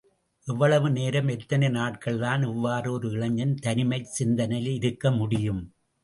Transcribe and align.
எவ்வளவு 0.47 0.87
நேரம், 0.91 1.27
எத்தனை 1.27 1.67
நாட்கள் 1.69 2.17
தான் 2.17 2.43
இவ்வாறு 2.43 2.87
ஒரு 2.91 3.07
இளைஞன் 3.11 3.53
தனிமைச் 3.61 4.09
சிந்தனையில் 4.11 4.71
இருக்க 4.73 5.11
முடியும்? 5.11 5.61